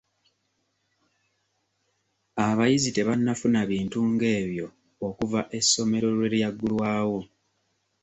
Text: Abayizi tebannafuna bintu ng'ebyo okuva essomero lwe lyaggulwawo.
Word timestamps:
Abayizi 2.45 2.89
tebannafuna 2.95 3.59
bintu 3.71 3.99
ng'ebyo 4.13 4.67
okuva 5.07 5.41
essomero 5.59 6.07
lwe 6.17 6.27
lyaggulwawo. 6.33 7.19